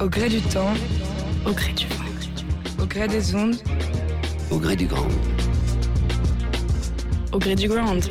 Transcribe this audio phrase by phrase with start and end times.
[0.00, 0.74] Au gré du temps,
[1.44, 2.04] au gré du vent,
[2.82, 3.56] au gré des ondes,
[4.50, 5.08] Au gré du grand.
[7.32, 8.04] au gré du ground.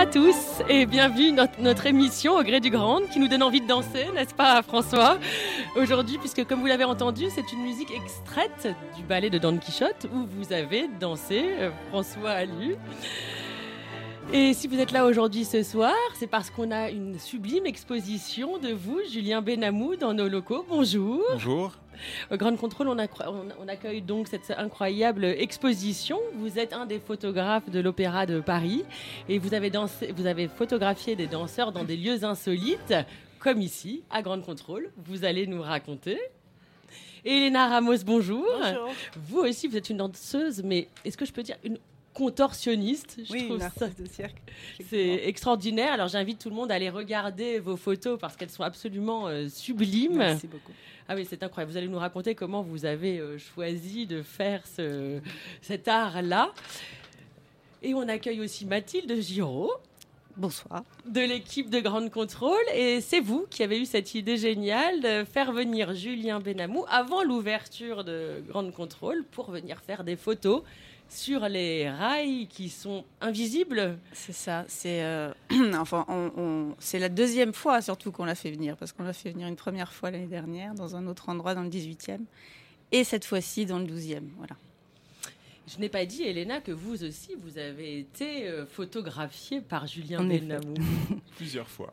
[0.00, 3.60] À tous et bienvenue dans notre émission au gré du grand qui nous donne envie
[3.60, 5.18] de danser, n'est-ce pas François?
[5.76, 10.06] Aujourd'hui, puisque comme vous l'avez entendu, c'est une musique extraite du ballet de Don Quichotte
[10.10, 12.76] où vous avez dansé euh, François Allu.
[14.32, 18.58] Et si vous êtes là aujourd'hui ce soir, c'est parce qu'on a une sublime exposition
[18.58, 20.64] de vous, Julien Benamou, dans nos locaux.
[20.68, 21.20] Bonjour.
[21.32, 21.72] Bonjour.
[22.30, 26.20] Au Grand Contrôle, on, accueille donc cette incroyable exposition.
[26.36, 28.84] Vous êtes un des photographes de l'Opéra de Paris
[29.28, 32.94] et vous avez, dansé, vous avez photographié des danseurs dans des lieux insolites,
[33.40, 34.92] comme ici, à Grand Contrôle.
[35.06, 36.20] Vous allez nous raconter.
[37.24, 38.46] Et Elena Ramos, bonjour.
[39.28, 41.78] Vous aussi, vous êtes une danseuse, mais est-ce que je peux dire une
[42.20, 44.36] contorsionniste Je Oui, trouve une ça artiste de cirque.
[44.90, 45.92] c'est extraordinaire.
[45.94, 49.48] Alors j'invite tout le monde à aller regarder vos photos parce qu'elles sont absolument euh,
[49.48, 50.16] sublimes.
[50.18, 50.72] Merci beaucoup.
[51.08, 51.72] Ah oui, c'est incroyable.
[51.72, 55.20] Vous allez nous raconter comment vous avez euh, choisi de faire ce,
[55.62, 56.52] cet art-là.
[57.82, 59.72] Et on accueille aussi Mathilde Giraud
[60.36, 60.84] Bonsoir.
[61.06, 62.54] de l'équipe de Grande Contrôle.
[62.74, 67.22] Et c'est vous qui avez eu cette idée géniale de faire venir Julien Benamou avant
[67.22, 70.62] l'ouverture de Grande Contrôle pour venir faire des photos
[71.10, 73.98] sur les rails qui sont invisibles.
[74.12, 74.64] C'est ça.
[74.68, 75.32] C'est euh,
[75.74, 76.06] enfin,
[76.94, 79.92] la deuxième fois surtout qu'on l'a fait venir parce qu'on l'a fait venir une première
[79.92, 82.20] fois l'année dernière dans un autre endroit dans le 18e
[82.92, 84.22] et cette fois-ci dans le 12e.
[84.38, 84.56] Voilà.
[85.72, 90.24] Je n'ai pas dit, Elena, que vous aussi, vous avez été euh, photographiée par Julien.
[90.24, 90.74] Benamou.
[91.36, 91.92] Plusieurs fois.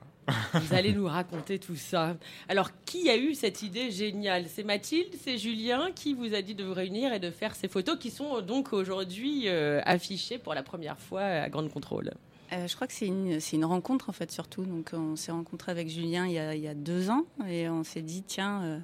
[0.54, 2.18] Vous allez nous raconter tout ça.
[2.50, 4.46] Alors, qui a eu cette idée géniale?
[4.48, 7.68] C'est Mathilde, c'est Julien qui vous a dit de vous réunir et de faire ces
[7.68, 12.12] photos qui sont donc aujourd'hui euh, affichées pour la première fois à Grande Contrôle.
[12.54, 14.66] Euh, je crois que c'est une, c'est une rencontre en fait surtout.
[14.66, 17.70] Donc on s'est rencontré avec Julien il y, a, il y a deux ans et
[17.70, 18.80] on s'est dit tiens, euh,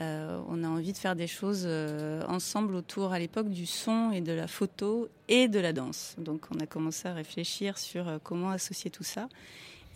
[0.00, 4.10] euh, on a envie de faire des choses euh, ensemble autour à l'époque du son
[4.10, 6.14] et de la photo et de la danse.
[6.18, 9.28] Donc on a commencé à réfléchir sur euh, comment associer tout ça.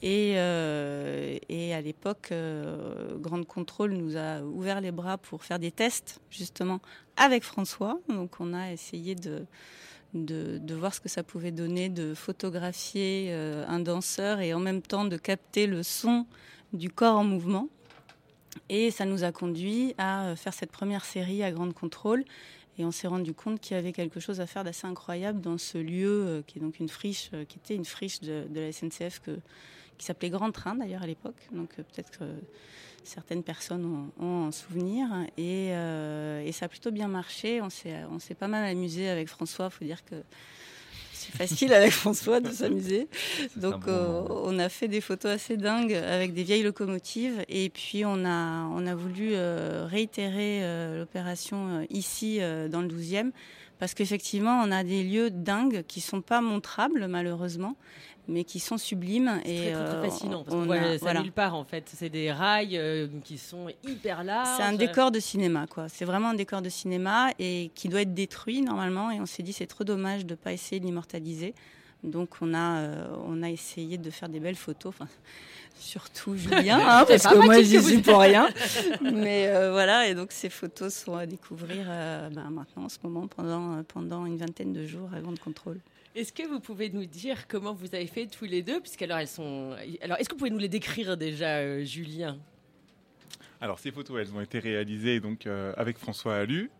[0.03, 2.33] Et, à l'époque,
[3.19, 6.81] Grande Contrôle nous a ouvert les bras pour faire des tests justement
[7.17, 7.99] avec François.
[8.11, 14.41] Donc on a essayé de voir ce que ça pouvait donner, de photographier un danseur
[14.41, 16.27] et en même temps de capter le son
[16.75, 17.71] du corps en mouvement.
[18.69, 22.25] Et ça nous a conduit à euh, faire cette première série à Grande Contrôle.
[22.79, 25.59] Et on s'est rendu compte qu'il y avait quelque chose à faire d'assez incroyable dans
[25.59, 28.73] ce lieu euh, qui est donc une friche, euh, qui était une friche de, la
[28.73, 29.21] SNCF
[29.97, 31.49] qui s'appelait Grand Train d'ailleurs à l'époque.
[31.53, 32.25] Donc peut-être que
[33.03, 35.09] certaines personnes ont, ont un souvenir.
[35.39, 35.71] Et,
[36.53, 37.63] ça a plutôt bien marché.
[37.63, 39.67] On s'est pas mal amusé avec François.
[39.67, 40.17] Il faut dire que
[41.17, 43.09] c'est facile avec François de s'amuser.
[43.57, 47.45] Donc bon euh, on a fait des photos assez dingues avec des vieilles locomotives.
[47.49, 52.39] Et puis on a, on a voulu euh, réitérer euh, l'opération ici
[52.71, 53.31] dans le 12e.
[53.79, 57.77] Parce qu'effectivement, on a des lieux dingues qui sont pas montrables, malheureusement,
[58.29, 59.41] mais qui sont sublimes.
[59.45, 61.23] C'est et très, très, très euh, fascinant parce qu'on voit a- ça voilà.
[61.23, 61.91] nulle part en fait.
[61.95, 64.49] C'est des rails euh, qui sont hyper larges.
[64.57, 65.89] C'est un décor de cinéma, quoi.
[65.89, 69.11] C'est vraiment un décor de cinéma et qui doit être détruit normalement.
[69.11, 71.55] Et on s'est dit c'est trop dommage de pas essayer de l'immortaliser.
[72.05, 74.91] Donc on a, euh, on a essayé de faire des belles photos.
[74.91, 75.09] Enfin,
[75.79, 78.49] surtout Julien, hein, parce que moi j'y suis pour rien.
[79.03, 82.99] Mais euh, voilà, et donc ces photos sont à découvrir euh, ben, maintenant en ce
[83.03, 85.81] moment pendant, pendant une vingtaine de jours à Grande Contrôle.
[86.17, 89.29] Est-ce que vous pouvez nous dire comment vous avez fait tous les deux Puisqu'alors elles
[89.29, 89.77] sont.
[90.01, 92.39] Alors, est-ce que vous pouvez nous les décrire déjà, euh, Julien?
[93.61, 96.71] Alors, ces photos, elles ont été réalisées donc, euh, avec François Allu.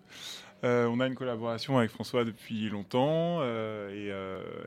[0.65, 3.45] Euh, on a une collaboration avec François depuis longtemps.
[3.45, 4.11] et,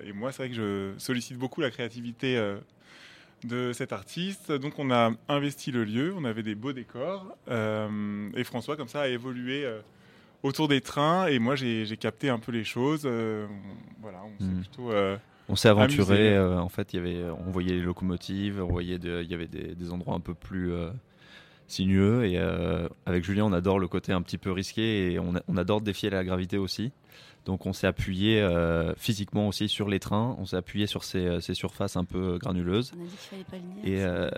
[0.03, 2.39] et moi, c'est vrai que je sollicite beaucoup la créativité
[3.43, 4.51] de cet artiste.
[4.51, 7.35] Donc, on a investi le lieu, on avait des beaux décors.
[7.49, 9.67] et François, comme ça, a évolué
[10.43, 11.27] autour des trains.
[11.27, 13.03] Et moi, j'ai capté un peu les choses.
[13.05, 14.59] euh, on- voilà, on s'est Mhm.
[14.59, 15.17] plutôt euh,
[15.49, 16.37] on s'est aventuré.
[16.39, 19.75] en fait, il y avait, on voyait les locomotives, on voyait, il y avait des,
[19.75, 20.71] des, endroits un peu plus
[21.71, 22.25] sinueux.
[22.25, 22.37] Et
[23.05, 26.09] avec Julien, on adore le côté un petit peu risqué et on, on adore défier
[26.09, 26.91] la gravité aussi.
[27.45, 31.25] Donc on s'est appuyé euh, physiquement aussi sur les trains, on s'est appuyé sur ces,
[31.25, 32.91] euh, ces, surfaces un peu granuleuses.
[32.95, 33.91] On a dit qu'il fallait pas le dire.
[33.91, 34.29] Et euh...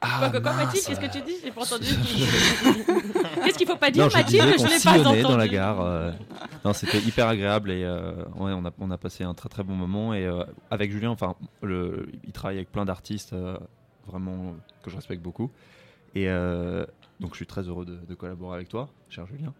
[0.00, 1.86] ah, quoi, quoi, Mathilde, qu'est-ce que tu dis J'ai pas entendu.
[3.44, 5.22] qu'est-ce qu'il faut pas dire, non, Mathilde Je, je l'ai pas entendu.
[5.22, 5.80] dans la gare.
[5.80, 6.12] Euh...
[6.64, 9.64] non, c'était hyper agréable et euh, ouais, on a on a passé un très très
[9.64, 13.34] bon moment et euh, avec Julien, enfin, le, il travaille avec plein d'artistes
[14.06, 15.50] vraiment que je respecte beaucoup
[16.24, 16.28] et
[17.20, 19.52] donc je suis très heureux de, de collaborer avec toi, cher Julien.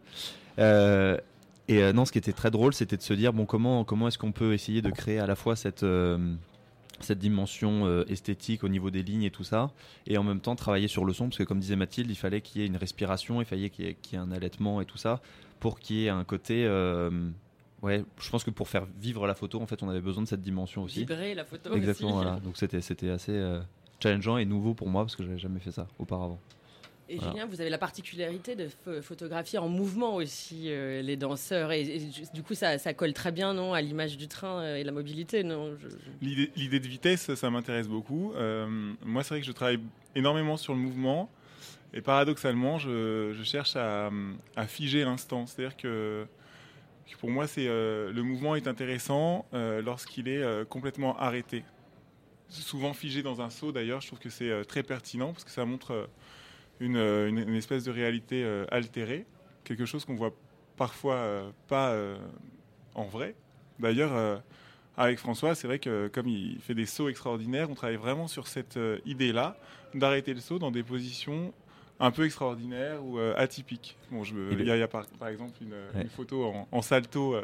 [1.68, 4.08] Et euh, non, ce qui était très drôle, c'était de se dire bon, comment, comment
[4.08, 6.34] est-ce qu'on peut essayer de créer à la fois cette, euh,
[7.00, 9.70] cette dimension euh, esthétique au niveau des lignes et tout ça,
[10.06, 12.40] et en même temps travailler sur le son, parce que comme disait Mathilde, il fallait
[12.40, 15.20] qu'il y ait une respiration, il fallait qu'il y, ait un allaitement et tout ça,
[15.60, 16.66] pour qu'il y ait un côté.
[17.82, 20.28] ouais, je pense que pour faire vivre la photo, en fait, on avait besoin de
[20.28, 21.00] cette dimension aussi.
[21.00, 21.74] Vibrer la photo.
[21.74, 22.40] Exactement, voilà.
[22.40, 23.38] Donc c'était, c'était assez
[24.00, 26.40] challengeant et nouveau pour moi, parce que j'avais jamais fait ça auparavant.
[27.10, 28.68] Et Julien, vous avez la particularité de
[29.00, 31.72] photographier en mouvement aussi euh, les danseurs.
[31.72, 32.00] Et,
[32.34, 35.42] du coup, ça, colle très bien non, à l'image du train euh, et la mobilité.
[35.42, 35.74] Non
[36.20, 38.32] L'idée de vitesse, ça m'intéresse beaucoup.
[38.36, 38.66] Euh,
[39.04, 39.80] moi, c'est vrai que je travaille
[40.14, 41.30] énormément sur le mouvement.
[41.94, 44.10] Et paradoxalement, je, cherche à,
[44.66, 45.46] figer l'instant.
[45.46, 46.26] C'est-à-dire que,
[47.20, 51.64] pour moi, c'est le mouvement est intéressant lorsqu'il est complètement arrêté.
[52.48, 55.64] Souvent figé dans un saut, d'ailleurs, je trouve que c'est très pertinent parce que ça
[55.64, 56.08] montre
[56.80, 59.26] euh, une, une, espèce de réalité euh, altérée,
[59.64, 60.32] quelque chose qu'on voit
[60.76, 61.96] parfois euh, pas
[62.94, 63.34] en vrai.
[63.80, 64.42] D'ailleurs,
[64.96, 68.46] avec François, c'est vrai que comme il fait des sauts extraordinaires, on travaille vraiment sur
[68.46, 69.56] cette idée-là
[69.94, 71.52] d'arrêter le saut dans des positions
[72.00, 73.96] un peu extraordinaires ou atypiques.
[74.10, 77.36] Bon, il y, a, par, exemple une, photo en, en salto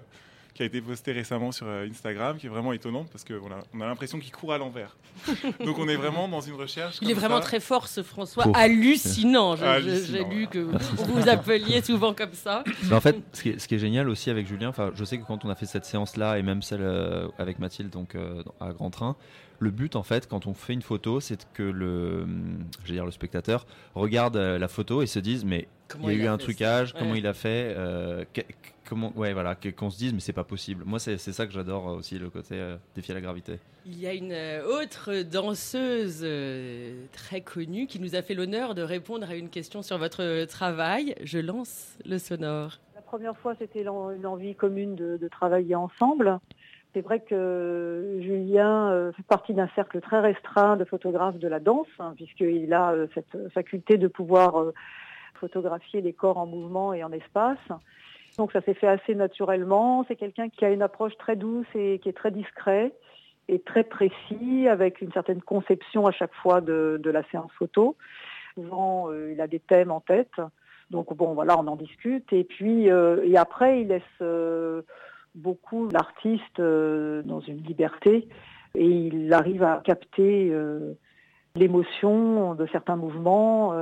[0.54, 3.58] qui a été postée récemment sur euh, Instagram, qui est vraiment étonnante parce qu'on a,
[3.74, 4.96] on a l'impression qu'il court à l'envers.
[5.64, 6.98] Donc on est vraiment dans une recherche.
[7.02, 9.56] Il est vraiment très fort ce François, hallucinant.
[9.56, 12.62] J'ai lu que vous vous appeliez souvent comme ça.
[12.84, 15.04] Mais en fait, ce qui, est, ce qui, est, génial aussi avec Julien, enfin, je
[15.04, 18.14] sais que quand on a fait cette séance-là et même celle euh, avec Mathilde donc
[18.14, 19.16] euh, à Grand Train,
[19.58, 22.26] le but en fait quand on fait une photo c'est que le
[22.86, 25.68] dire le spectateur regarde la photo et se dise mais
[26.02, 27.74] il y a eu un trucage comment il a fait
[28.94, 30.84] comment, ouais, voilà, qu'on se dise, mais c'est pas possible.
[30.86, 33.58] Moi, c'est ça que j'adore euh, aussi, le côté euh, défier la gravité.
[33.86, 36.24] Il y a une euh, autre danseuse
[37.12, 41.16] très connue qui nous a fait l'honneur de répondre à une question sur votre travail.
[41.24, 42.78] Je lance le sonore.
[42.94, 46.38] La première fois, c'était une envie commune de, travailler ensemble.
[46.92, 51.88] C'est vrai que Julien fait partie d'un cercle très restreint de photographes de la danse,
[51.98, 54.66] hein, puisqu'il a cette faculté de pouvoir
[55.40, 57.58] photographier les corps en mouvement et en espace.
[58.38, 60.04] Donc ça s'est fait assez naturellement.
[60.08, 62.92] C'est quelqu'un qui a une approche très douce et qui est très discret
[63.48, 67.96] et très précis, avec une certaine conception à chaque fois de, la séance photo.
[68.54, 70.32] Souvent, euh, il a des thèmes en tête.
[70.90, 72.32] Donc bon, voilà, on en discute.
[72.32, 74.82] Et puis, euh, et après, il laisse euh,
[75.34, 78.28] beaucoup l'artiste dans une liberté
[78.76, 80.52] et il arrive à capter
[81.54, 83.72] l'émotion de certains mouvements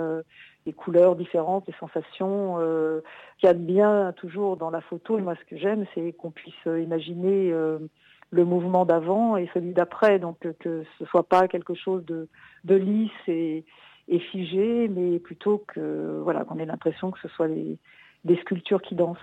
[0.67, 2.57] des couleurs différentes, des sensations.
[2.59, 3.01] Euh,
[3.39, 6.13] qu'il y a de bien toujours dans la photo, et moi ce que j'aime, c'est
[6.13, 7.79] qu'on puisse imaginer euh,
[8.31, 12.29] le mouvement d'avant et celui d'après, donc que ce soit pas quelque chose de,
[12.65, 13.65] de lisse et,
[14.09, 18.95] et, figé, mais plutôt que voilà qu'on ait l'impression que ce soit des sculptures qui
[18.95, 19.19] dansent.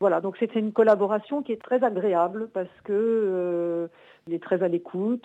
[0.00, 3.88] Voilà, donc c'était une collaboration qui est très agréable parce que euh,
[4.26, 5.24] il est très à l'écoute,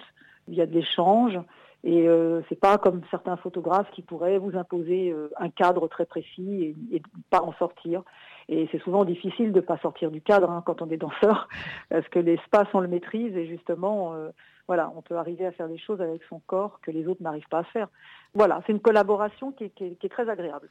[0.50, 1.39] il y a de l'échange.
[1.86, 6.06] Et euh, c'est pas comme certains photographes qui pourraient vous imposer euh, un cadre très
[6.06, 8.01] précis et, et pas en sortir.
[8.50, 11.48] Et c'est souvent difficile de pas sortir du cadre hein, quand on est danseur,
[11.89, 14.30] parce que l'espace on le maîtrise et justement, euh,
[14.68, 17.48] voilà, on peut arriver à faire des choses avec son corps que les autres n'arrivent
[17.50, 17.88] pas à faire.
[18.34, 20.70] Voilà, c'est une collaboration qui est, qui, est, qui est, très agréable.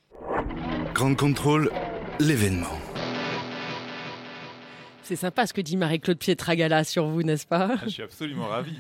[0.95, 1.71] Grand contrôle,
[2.19, 2.75] l'événement.
[5.03, 7.69] C'est sympa ce que dit Marie-Claude Pietragala sur vous, n'est-ce pas?
[7.73, 8.77] Ah, Je suis absolument ravi.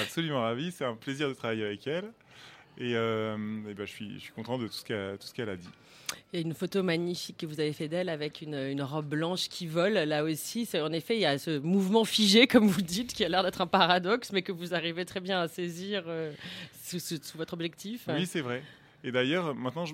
[0.00, 2.12] Absolument ravi, c'est un plaisir de travailler avec elle.
[2.78, 4.84] Et, euh, ben, je, suis, je suis content de tout ce
[5.34, 5.68] qu'elle a dit.
[6.32, 9.08] Il y a une photo magnifique que vous avez fait d'elle avec une, une, robe
[9.08, 9.94] blanche qui vole.
[9.94, 13.28] Là aussi, en effet, il y a ce mouvement figé, comme vous dites, qui a
[13.28, 16.32] l'air d'être un paradoxe, mais que vous arrivez très bien à saisir euh,
[16.82, 18.04] sous, sous, votre objectif.
[18.08, 18.62] Oui, c'est vrai.
[19.04, 19.84] Et d'ailleurs, maintenant,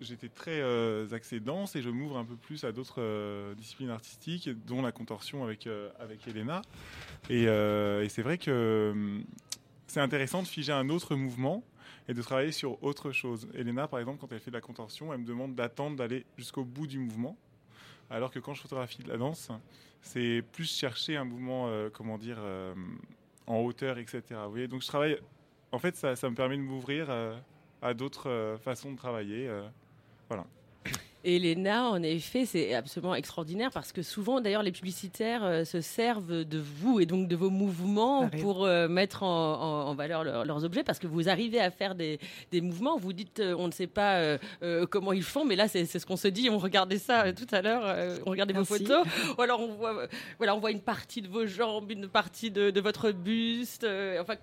[0.00, 3.90] j'étais très euh, axé danse et je m'ouvre un peu plus à d'autres euh, disciplines
[3.90, 6.62] artistiques, dont la contorsion avec, euh, avec Elena.
[7.28, 9.20] Et, et c'est vrai que
[9.88, 11.64] c'est intéressant de figer un autre mouvement
[12.08, 13.48] et de travailler sur autre chose.
[13.54, 16.64] Elena, par exemple, quand elle fait de la contorsion, elle me demande d'attendre d'aller jusqu'au
[16.64, 17.36] bout du mouvement.
[18.10, 19.50] Alors que quand je photographie de la danse,
[20.02, 22.38] c'est plus chercher un mouvement, comment dire,
[23.46, 24.22] en hauteur, etc.
[24.44, 25.18] Vous voyez donc je travaille,
[25.72, 27.08] en fait, ça me permet de m'ouvrir
[27.82, 29.50] à d'autres façons de travailler.
[30.28, 30.46] voilà.
[31.24, 35.80] Et Léna, en effet, c'est absolument extraordinaire parce que souvent, d'ailleurs, les publicitaires euh, se
[35.80, 40.82] servent de vous et donc de vos mouvements pour euh, mettre en, valeur leurs objets
[40.82, 42.18] parce que vous arrivez à faire des,
[42.54, 42.96] mouvements.
[42.96, 44.38] Vous dites, euh, on ne sait pas
[44.90, 46.50] comment ils font, mais là, c'est ce qu'on se dit.
[46.50, 49.06] On regardait ça tout à l'heure, on regardait vos photos.
[49.38, 50.08] Ou alors, on voit,
[50.38, 53.86] voilà, on voit une partie de vos jambes, une partie de, votre buste.
[54.20, 54.34] enfin,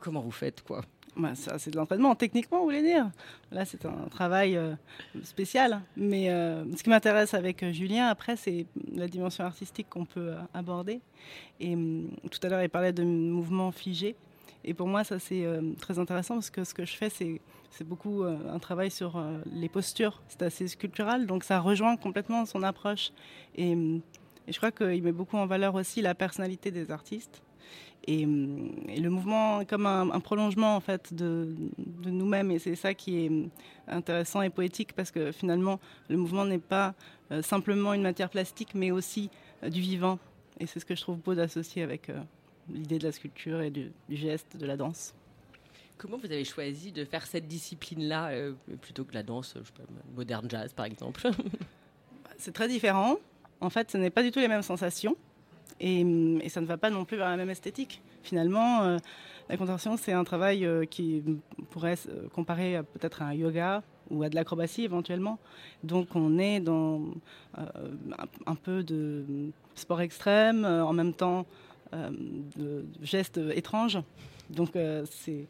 [0.00, 0.82] comment vous faites, quoi?
[1.16, 2.14] Bah, c'est de l'entraînement.
[2.14, 3.10] Techniquement, vous voulez dire
[3.50, 4.74] Là, c'est un travail euh,
[5.22, 5.80] spécial.
[5.96, 10.34] Mais euh, ce qui m'intéresse avec euh, Julien, après, c'est la dimension artistique qu'on peut
[10.54, 11.00] aborder.
[11.60, 14.16] Et hum, tout à l'heure, il parlait de mouvements figés.
[14.64, 15.46] Et pour moi, ça, c'est
[15.80, 19.22] très intéressant parce que ce que je fais, c'est beaucoup un travail sur
[19.52, 20.20] les postures.
[20.28, 23.12] C'est assez sculptural, donc ça rejoint complètement son approche.
[23.56, 24.00] Hum,
[24.48, 27.40] et je crois qu'il met beaucoup en valeur aussi la personnalité des artistes.
[28.08, 31.54] Hum, et, le mouvement comme un, prolongement en fait de,
[32.06, 33.30] nous-mêmes et c'est ça qui est
[33.86, 36.94] intéressant et poétique parce que finalement le mouvement n'est pas
[37.32, 39.28] euh, simplement une matière plastique mais aussi
[39.62, 40.18] euh, du vivant
[40.58, 42.18] et c'est ce que je trouve beau d'associer avec euh,
[42.70, 45.12] l'idée de la sculpture et du, geste de la danse.
[45.98, 48.30] Comment vous avez choisi de faire cette discipline-là
[48.80, 49.82] plutôt que la danse, je sais pas,
[50.14, 51.28] moderne jazz par exemple?
[52.38, 53.16] C'est très différent.
[53.60, 55.16] En fait, ce n'est pas du tout les mêmes sensations.
[55.80, 58.02] Et, ça ne va pas non plus vers la même esthétique.
[58.22, 58.98] Finalement, euh,
[59.48, 61.22] la contorsion, c'est un travail euh, qui
[61.70, 65.38] pourrait se comparer peut-être à un yoga ou à de l'acrobatie éventuellement.
[65.84, 67.02] Donc on est dans
[67.58, 67.66] euh,
[68.46, 71.46] un, peu de sport extrême, en même temps
[71.92, 73.98] de, gestes étranges.
[74.50, 74.70] Donc
[75.10, 75.46] c'est,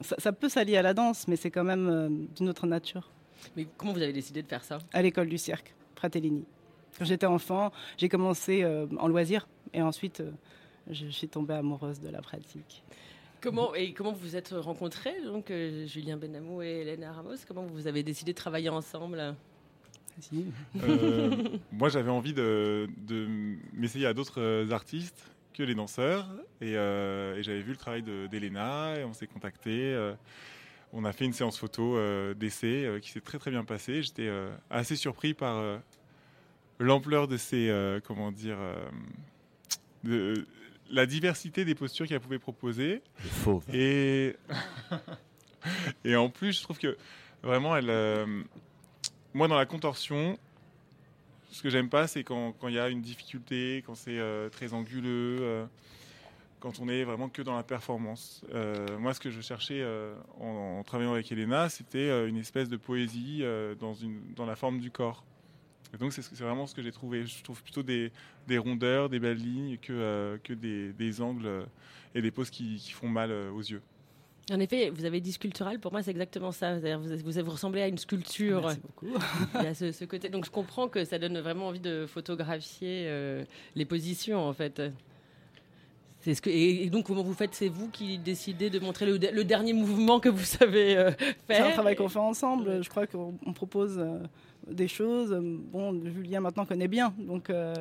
[0.00, 3.10] ça, ça, peut s'allier à la danse, mais c'est quand même d'une autre nature.
[3.56, 4.78] Mais comment vous avez décidé de faire ça?
[4.92, 6.44] À l'école du cirque, Fratellini.
[6.98, 10.30] Quand j'étais enfant, j'ai commencé euh, en loisir et ensuite euh,
[10.90, 12.82] je suis tombée amoureuse de la pratique.
[13.40, 17.64] Comment et comment vous vous êtes rencontrés donc euh, Julien Benamou et Hélène Ramos Comment
[17.64, 19.34] vous avez décidé de travailler ensemble?
[21.72, 22.86] Moi, j'avais envie de,
[23.72, 26.28] m'essayer à d'autres artistes que les danseurs
[26.60, 29.96] et, j'avais vu le travail d'Elena et on s'est contacté.
[30.92, 31.96] on a fait une séance photo
[32.34, 34.02] d'essai qui s'est très très bien passée.
[34.02, 34.28] J'étais
[34.68, 35.80] assez surpris par
[36.80, 38.74] l'ampleur de ces, euh, comment dire, euh,
[40.02, 40.46] de,
[40.90, 43.02] la diversité des postures qu'elle pouvait proposer.
[43.18, 43.62] Faux.
[43.72, 44.34] Et,
[46.04, 46.96] et en plus, je trouve que
[47.42, 48.42] vraiment, elle, euh,
[49.34, 50.38] moi, dans la contorsion,
[51.50, 54.18] ce que j'aime pas, c'est quand il y a une difficulté, quand c'est
[54.50, 55.66] très anguleux,
[56.60, 58.44] quand on est vraiment que dans la performance.
[59.00, 59.84] moi, ce que je cherchais
[60.40, 63.42] en, travaillant avec Elena, c'était une espèce de poésie
[63.80, 65.24] dans, une, dans la forme du corps
[65.98, 67.26] donc c'est vraiment ce que j'ai trouvé.
[67.26, 68.12] Je trouve plutôt des,
[68.58, 71.64] rondeurs, des belles lignes que, euh, que des, angles euh,
[72.14, 73.82] et des poses qui, font mal euh, aux yeux.
[74.52, 75.78] En effet, vous avez dit sculptural.
[75.78, 76.78] Pour moi, c'est exactement ça.
[76.78, 78.62] Vous, vous, vous, ressemblez à une sculpture.
[78.62, 79.14] Merci beaucoup.
[79.54, 80.28] Il y a ce, côté.
[80.28, 83.08] Donc, je comprends que ça donne vraiment envie de photographier
[83.76, 84.82] les positions, en fait.
[86.24, 87.54] Ce que, et, donc, comment vous faites?
[87.54, 91.16] C'est vous qui décidez de montrer le, dernier mouvement que vous savez faire
[91.48, 92.82] C'est un travail qu'on fait ensemble.
[92.82, 94.00] Je crois qu'on propose
[94.66, 95.36] des choses.
[95.40, 97.74] Bon, Julien maintenant connaît bien, donc euh,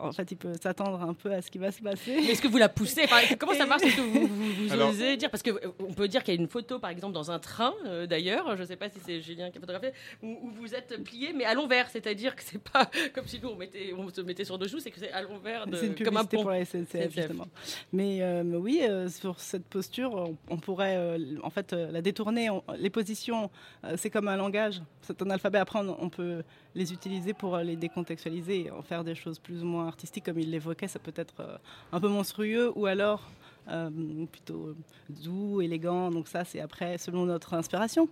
[0.00, 2.12] en fait, il peut s'attendre un peu à ce qui va se passer.
[2.12, 3.06] Est-ce que vous la poussez?
[3.38, 3.82] Comment ça marche?
[3.82, 5.30] Est-ce que vous, vous, osez dire?
[5.30, 7.74] Parce qu'on euh, peut dire qu'il y a une photo, par exemple, dans un train,
[7.86, 11.02] euh, d'ailleurs, je ne sais pas si c'est Julien qui a photographié, où, vous êtes
[11.04, 14.20] plié, mais à l'envers, c'est-à-dire que c'est pas comme si nous on, mettait, on se
[14.20, 15.66] mettait sur deux joues, c'est que c'est à l'envers,
[16.04, 16.42] comme un pont.
[16.42, 17.46] pour la SNCF, justement.
[17.92, 22.48] Mais, oui, sur cette posture, on, pourrait en fait la détourner.
[22.76, 23.50] les positions,
[23.96, 25.58] c'est comme un langage, c'est un alphabet.
[25.58, 26.42] Après, on, on peut
[26.74, 30.38] les utiliser pour les décontextualiser et en faire des choses plus ou moins artistiques, comme
[30.38, 30.88] il l'évoquait.
[30.88, 31.56] Ça peut être euh,
[31.92, 33.22] un peu monstrueux ou alors
[33.68, 33.90] euh,
[34.30, 34.74] plutôt
[35.08, 36.10] doux, élégant.
[36.10, 38.08] Donc ça, c'est après selon notre inspiration.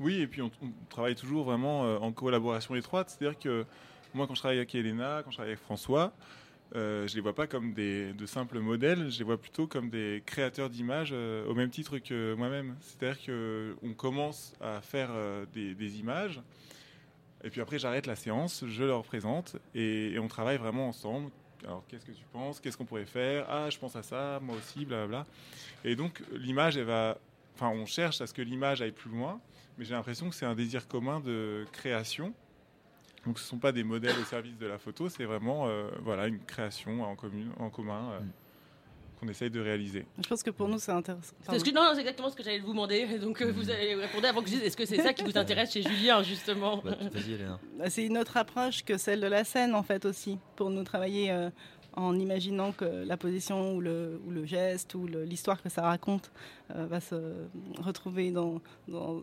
[0.00, 0.50] Oui, et puis on,
[0.88, 3.10] travaille toujours vraiment euh, en collaboration étroite.
[3.10, 3.64] C'est-à-dire que
[4.14, 6.12] moi, quand je travaille avec Elena, quand je travaille avec François,
[6.74, 10.22] je les vois pas comme des, de simples modèles, je les vois plutôt comme des
[10.26, 12.76] créateurs d'images au même titre que moi-même.
[12.80, 15.10] C'est-à-dire qu'on commence à faire
[15.54, 16.40] des, des, images
[17.46, 21.30] et puis après, j'arrête la séance, je leur présente et, on travaille vraiment ensemble.
[21.64, 22.60] Alors, qu'est-ce que tu penses?
[22.60, 23.46] Qu'est-ce qu'on pourrait faire?
[23.48, 25.26] Ah, je pense à ça, moi aussi, blablabla.
[25.84, 27.18] Et donc, l'image, elle va.
[27.54, 29.40] Enfin, on cherche à ce que l'image aille plus loin,
[29.78, 32.34] mais j'ai l'impression que c'est un désir commun de création.
[33.26, 35.88] Donc, ce ne sont pas des modèles au service de la photo, c'est vraiment euh,
[36.02, 38.12] voilà, une création en, commune, en commun.
[38.12, 38.20] Euh.
[38.20, 38.30] Mm
[39.18, 40.04] qu'on essaye de réaliser.
[40.22, 41.34] Je pense que pour nous, c'est intéressant.
[41.48, 43.18] non, c'est exactement ce que j'allais vous demander.
[43.18, 45.38] Donc, euh, vous allez répondre avant que je dise est-ce que c'est ça qui vous
[45.38, 46.82] intéresse chez Julien, justement?
[46.84, 47.38] Bah, Vas-y.
[47.78, 50.84] Bah, c'est une autre approche que celle de la scène, en fait, aussi, pour nous
[50.84, 51.30] travailler.
[51.96, 56.30] En imaginant que la position ou le, ou le geste ou l'histoire que ça raconte
[56.74, 57.16] euh, va se
[57.78, 59.22] retrouver dans, dans,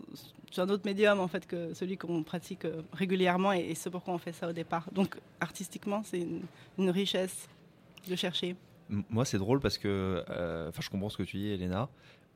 [0.57, 4.15] un autre médium en fait que celui qu'on pratique euh, régulièrement et, et c'est pourquoi
[4.15, 4.87] on fait ça au départ.
[4.91, 6.41] Donc artistiquement, c'est une,
[6.79, 7.47] une, richesse
[8.09, 8.55] de chercher.
[8.89, 11.89] Moi, c'est drôle parce que, euh, enfin, je comprends ce que tu dis, Elena.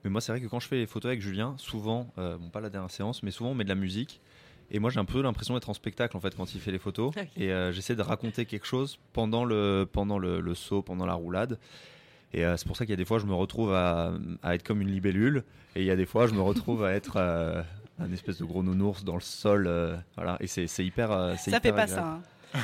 [0.04, 2.62] Mais moi, c'est vrai que quand je fais les photos avec Julien, souvent, bon, pas
[2.62, 4.22] la dernière séance, mais souvent, on met de la musique.
[4.72, 6.80] Et moi, j'ai un peu l'impression d'être en spectacle en fait quand il fait les
[6.80, 7.14] photos.
[7.38, 11.14] Et euh, j'essaie de raconter quelque chose pendant le, pendant le, le saut, pendant la
[11.14, 11.58] roulade.
[12.34, 14.12] Et euh, c'est pour ça qu'il y a des fois, je me retrouve à,
[14.44, 15.44] à, être comme une libellule.
[15.76, 17.62] Et il y a des fois, je me retrouve à être euh,
[18.00, 19.70] un espèce de gros nounours dans le sol.
[20.16, 20.38] voilà.
[20.42, 21.10] Et c'est hyper.
[21.38, 22.06] ça hyper fait pas ça.
[22.06, 22.22] Hein.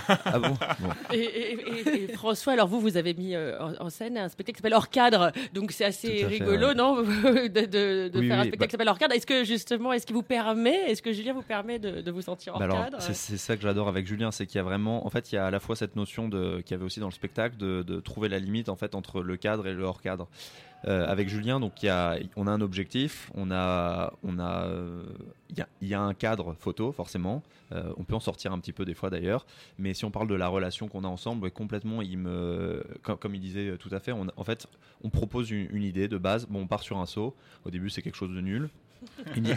[0.07, 0.55] Ah bon,
[1.13, 4.89] Et, François, alors vous, vous avez mis euh, en, scène un spectacle qui s'appelle Hors
[4.89, 9.15] cadre, donc c'est assez rigolo, non, de, faire un spectacle bah qui s'appelle Hors cadre.
[9.15, 12.53] Est-ce que justement, est-ce qu'il vous permet, est-ce que Julien vous permet de, vous sentir
[12.53, 15.09] hors bah cadre C'est ça que j'adore avec Julien, c'est qu'il y a vraiment, en
[15.09, 17.07] fait, il y a à la fois cette notion de qu'il y avait aussi dans
[17.07, 20.27] le spectacle de, trouver la limite en fait entre le cadre et le hors cadre.
[20.87, 21.73] Euh, avec Julien, donc
[22.35, 24.65] on a un objectif, on a, on a,
[25.49, 27.41] il euh, y, y, a un cadre photo forcément.
[27.71, 29.45] Euh, on peut en sortir un petit peu des fois d'ailleurs,
[29.77, 33.41] mais si on parle de la relation qu'on a ensemble, complètement, il me, comme, il
[33.41, 34.67] disait tout à fait, on, en fait,
[35.03, 36.47] on propose une, une, idée de base.
[36.47, 37.33] Bon, on part sur un saut.
[37.65, 38.69] Au début, c'est quelque chose de nul.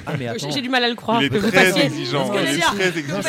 [0.07, 1.23] Ah, j'ai du mal à le croire.
[1.23, 2.33] Il est que très vous exigeant.
[2.35, 3.21] Il est très exigeant.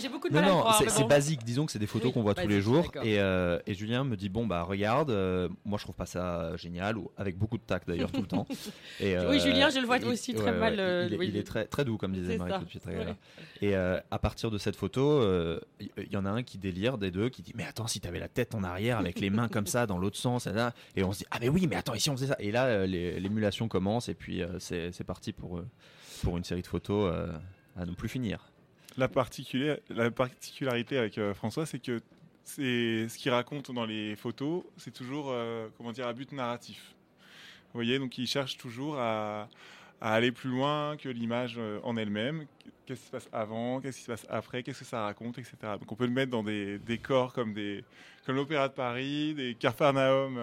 [0.00, 0.82] J'ai beaucoup de mal à le croire.
[0.88, 1.44] C'est basique.
[1.44, 2.90] Disons que c'est des photos qu'on voit tous les jours.
[3.04, 6.98] Euh, et, Julien me dit bon bah regarde, euh, moi je trouve pas ça génial
[6.98, 8.46] ou avec beaucoup de tact d'ailleurs tout le temps.
[9.00, 10.74] Et, oui, euh, Julien, je le vois aussi très mal.
[11.10, 12.84] Il, est, très très doux comme disait Marie tout de suite.
[13.62, 15.22] Et à partir de cette photo,
[15.80, 18.08] il y, en a un qui délire des deux qui dit mais attends si tu
[18.08, 20.48] avais la tête en arrière avec les mains comme ça dans l'autre sens
[20.96, 22.36] et on se dit ah mais oui mais attends ici on faisait ça?
[22.38, 25.62] Et là l'émulation commence et puis c'est parti pour
[26.22, 27.32] pour une série de photos euh,
[27.76, 28.50] à ne plus finir.
[28.96, 29.08] La,
[29.90, 32.00] la particularité avec euh, François, c'est que
[32.44, 36.94] ce qu'il raconte dans les photos, c'est toujours euh, comment dire à but narratif.
[37.72, 39.48] Vous voyez, donc il cherche toujours à,
[40.00, 42.46] aller plus loin que l'image en elle-même.
[42.86, 45.54] Qu'est-ce qui se passe avant, qu'est-ce qui se passe après, qu'est-ce que ça raconte, etc.
[45.78, 47.54] Donc on peut le mettre dans des décors comme
[48.26, 50.36] l'Opéra de Paris, des Carpharnaum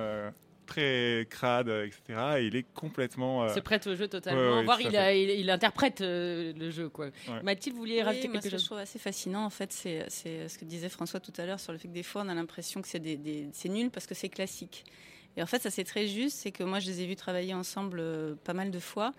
[0.68, 2.38] très crade, etc.
[2.38, 3.44] Et il est complètement.
[3.44, 3.54] Euh...
[3.54, 4.64] Se prête au jeu totalement.
[4.64, 6.90] Voir, il, il, interprète euh, le jeu.
[6.90, 7.10] Quoi.
[7.44, 10.08] Mathilde, vous vouliez rajouter quelque chose Ce que je trouve assez fascinant, en fait, c'est
[10.10, 12.36] ce que disait François tout à l'heure sur le fait que des fois, on a
[12.36, 14.86] l'impression que c'est des, nul parce que c'est classique.
[15.36, 16.38] Et en fait, ça c'est très juste.
[16.38, 19.14] C'est que moi, je les ai vus travailler ensemble euh, pas mal de fois.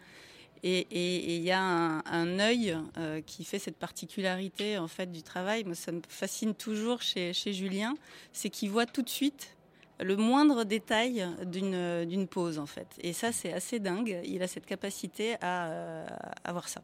[0.65, 5.23] Et il y a un, un œil euh, qui fait cette particularité en fait du
[5.23, 5.65] travail.
[5.65, 7.95] Moi, ça me fascine toujours chez, chez Julien,
[8.33, 9.57] c'est qu'il voit tout de suite
[10.01, 12.89] le moindre détail d'une pause en fait.
[13.01, 16.05] Et ça c'est assez dingue, il a cette capacité à,
[16.45, 16.83] avoir euh, ça.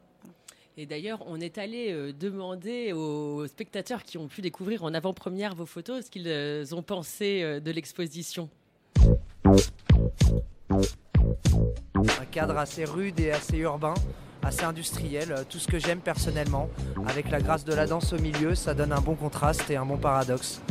[0.77, 5.55] Et d'ailleurs, on est allé euh, demander aux spectateurs qui ont pu découvrir en avant-première
[5.55, 8.49] vos photos ce qu'ils euh, ont pensé de l'exposition.
[11.95, 13.93] Un cadre assez rude et assez urbain,
[14.43, 16.69] assez industriel, tout ce que j'aime personnellement.
[17.07, 19.85] Avec la grâce de la danse au milieu, ça donne un bon contraste et un
[19.85, 20.61] bon paradoxe.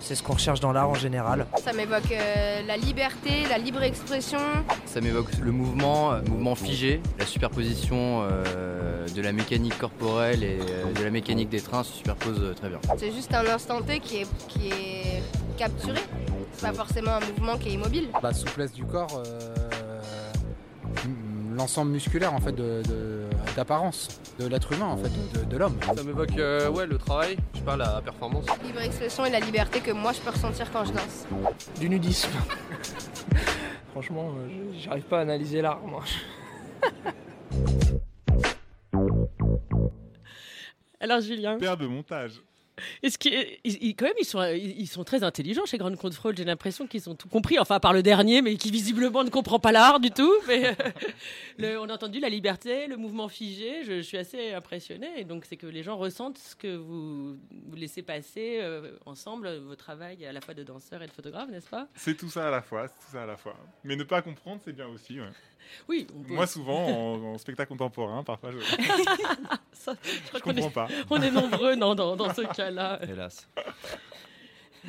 [0.00, 1.46] C'est ce qu'on recherche dans l'art en général.
[1.62, 4.38] Ça m'évoque euh, la liberté, la libre expression.
[4.86, 10.58] Ça m'évoque le mouvement, euh, mouvement figé, la superposition euh, de la mécanique corporelle et
[10.58, 12.80] de la mécanique des trains se superpose très bien.
[12.96, 15.22] C'est juste un instant T qui est, qui est
[15.58, 16.00] capturé.
[16.54, 18.08] C'est pas forcément un mouvement qui est immobile.
[18.22, 19.22] La souplesse du corps
[21.60, 22.54] l'ensemble musculaire en fait
[23.54, 25.10] d'apparence de, l'être humain en fait
[25.46, 25.78] de, l'homme.
[25.94, 28.46] Ça m'évoque euh, ouais le travail, je parle à la performance.
[28.64, 31.26] Libre expression et la liberté que moi je peux ressentir quand je danse.
[31.78, 32.30] Du nudisme.
[33.92, 36.02] Franchement, euh, j'arrive pas à analyser l'art moi.
[41.00, 41.58] Alors Julien.
[41.58, 42.40] Père de montage.
[43.02, 46.36] Est-ce qu'ils, quand même, ils sont, ils sont très intelligents chez Grand Control.
[46.36, 47.58] J'ai l'impression qu'ils ont tout compris.
[47.58, 50.32] Enfin, par le dernier, mais qui visiblement ne comprend pas l'art du tout.
[50.48, 50.74] Mais
[51.60, 53.84] euh, on a entendu la liberté, le mouvement figé.
[53.84, 55.24] Je, suis assez impressionnée.
[55.24, 59.76] donc, c'est que les gens ressentent ce que vous, vous laissez passer euh, ensemble, vos
[59.76, 61.88] travail à la fois de danseur et de photographe, n'est-ce pas?
[61.94, 62.88] C'est tout ça à la fois.
[62.88, 63.56] C'est tout ça à la fois.
[63.84, 65.18] Mais ne pas comprendre, c'est bien aussi.
[65.88, 66.06] Oui.
[66.28, 68.58] Moi, souvent, en, spectacle contemporain, parfois, je
[70.34, 70.88] ne comprends pas.
[71.10, 73.00] On est nombreux dans, dans, ce cas-là.
[73.08, 73.48] Hélas.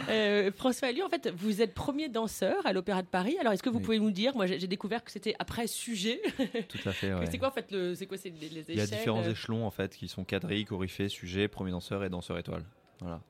[0.10, 3.38] Euh, François Alliot, en fait, vous êtes premier danseur à l'Opéra de Paris.
[3.40, 6.22] Alors, est-ce que vous pouvez nous dire, moi j'ai découvert que c'était après sujet.
[6.70, 7.12] Tout à fait.
[7.30, 9.66] c'est quoi en fait le, c'est quoi c'est les, échelles Il y a différents échelons
[9.66, 12.64] en fait qui sont quadrilles, coryphée, sujet, premier danseur et danseur étoile.
[13.02, 13.22] Voilà,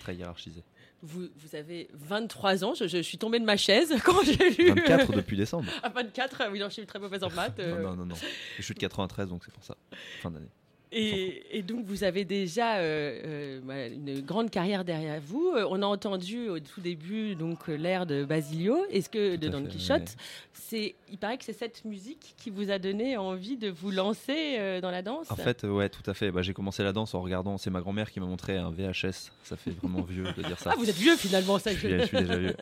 [0.00, 0.62] très hiérarchisé.
[1.02, 4.68] Vous, vous, avez 23 ans, je, je, suis tombée de ma chaise quand j'ai lu.
[4.68, 5.68] 24 depuis décembre.
[5.82, 7.58] À 24, oui, je suis très mauvaise en maths.
[7.58, 8.14] non, non, non, non.
[8.56, 9.76] Je suis de 93, donc c'est pour ça.
[10.20, 10.48] Fin d'année.
[10.94, 15.52] Et, et donc, vous avez déjà euh, euh, voilà, une grande carrière derrière vous.
[15.56, 19.64] Euh, On a entendu au tout début donc l'air de Basilio, est-ce que de Don
[19.64, 20.16] Quichotte.
[20.52, 24.56] C'est, il paraît que c'est cette musique qui vous a donné envie de vous lancer
[24.58, 25.30] euh, dans la danse.
[25.30, 26.30] En fait, ouais, tout à fait.
[26.30, 27.56] Bah, j'ai commencé la danse en regardant.
[27.56, 29.32] C'est ma grand-mère qui m'a montré un VHS.
[29.44, 30.72] Ça fait vraiment vieux de dire ça.
[30.72, 31.72] Ah, vous êtes vieux finalement, ça.
[31.72, 32.54] Je suis, je suis déjà vieux.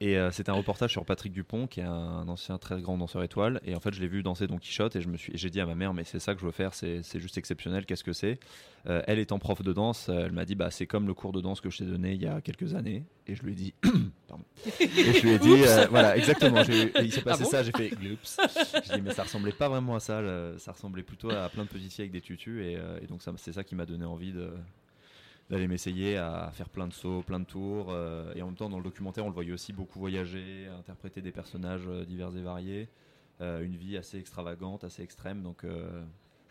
[0.00, 3.60] Et c'était un reportage sur Patrick Dupont, qui est un ancien très grand danseur étoile.
[3.64, 5.60] Et en fait, je l'ai vu danser Don Quichotte et je me suis, j'ai dit
[5.60, 6.74] à ma mère, mais c'est ça que je veux faire.
[6.74, 7.86] C'est, c'est juste exceptionnel.
[7.86, 8.38] Qu'est-ce que c'est
[8.86, 11.32] Euh, Elle étant prof de danse, euh, elle m'a dit, bah, c'est comme le cours
[11.32, 13.04] de danse que je t'ai donné il y a quelques années.
[13.28, 13.74] Et je lui ai dit,
[14.28, 14.44] pardon.
[14.80, 16.62] Et je lui ai dit, euh, voilà, exactement.
[16.62, 17.62] Il s'est Ah passé bon ça.
[17.62, 18.36] J'ai fait, gloops.
[18.84, 20.20] J'ai dit, mais ça ressemblait pas vraiment à ça.
[20.58, 22.60] ça ressemblait plutôt à plein de petites filles avec des tutus.
[22.60, 24.50] Et, et donc, ça, c'est ça qui m'a donné envie de
[25.50, 27.88] d'aller m'essayer à faire plein de sauts, plein de tours.
[27.90, 31.20] euh, et en même temps, dans le documentaire, on le voyait aussi beaucoup voyager, interpréter
[31.20, 32.88] des personnages euh, divers et variés.
[33.42, 35.42] euh, une vie assez extravagante, assez extrême.
[35.42, 35.64] Donc,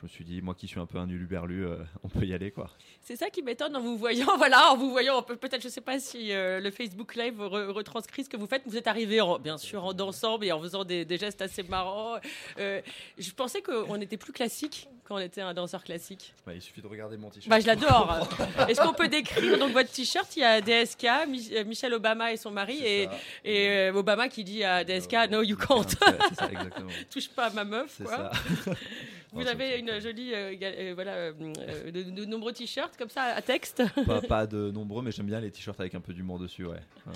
[0.01, 2.33] je me suis dit, moi qui suis un peu un uluberlu, euh, on peut y
[2.33, 2.71] aller, quoi.
[3.01, 4.25] C'est ça qui m'étonne en vous voyant.
[4.37, 8.23] Voilà, en vous voyant, peut-être, je sais pas si euh, le Facebook Live re- retranscrit
[8.23, 8.63] ce que vous faites.
[8.65, 11.61] Vous êtes arrivé, en- bien sûr, en dansant, mais en faisant des, des gestes assez
[11.63, 12.15] marrants.
[12.57, 12.81] Euh,
[13.19, 16.33] je pensais qu'on était plus classique quand on était un danseur classique.
[16.47, 17.49] Bah, il suffit de regarder mon t-shirt.
[17.49, 18.27] Bah, je l'adore.
[18.67, 20.35] Est-ce qu'on peut décrire donc votre t-shirt?
[20.35, 23.03] Il y a DSK, Mi- Michelle Obama et son mari, et,
[23.43, 25.87] et euh, Obama qui dit à DSK, no you can't.
[25.89, 26.89] ça, exactement.
[27.11, 27.93] Touche pas à ma meuf.
[27.97, 28.31] C'est quoi.
[28.65, 28.71] ça.
[29.31, 33.23] Vous avez une jolie, euh, euh, voilà, euh, euh, de, de nombreux t-shirts comme ça
[33.23, 33.81] à texte.
[34.05, 36.81] pas, pas de nombreux, mais j'aime bien les t-shirts avec un peu d'humour dessus, ouais.
[37.07, 37.13] Ouais.